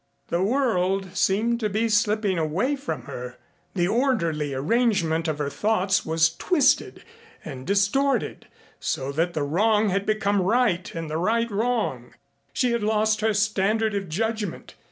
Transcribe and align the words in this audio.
The 0.29 0.41
world 0.41 1.15
seemed 1.15 1.59
to 1.59 1.69
be 1.69 1.87
slipping 1.87 2.39
away 2.39 2.75
from 2.75 3.03
her, 3.03 3.37
the 3.75 3.87
orderly 3.87 4.51
arrangement 4.51 5.27
of 5.27 5.37
her 5.37 5.51
thoughts 5.51 6.03
was 6.03 6.35
twisted 6.37 7.03
and 7.45 7.67
distorted 7.67 8.47
so 8.79 9.11
that 9.11 9.37
wrong 9.37 9.89
had 9.89 10.07
become 10.07 10.41
right 10.41 10.91
and 10.95 11.07
right 11.11 11.51
wrong. 11.51 12.15
She 12.51 12.71
had 12.71 12.81
lost 12.81 13.21
her 13.21 13.35
standard 13.35 13.93
of 13.93 14.09
judgment. 14.09 14.73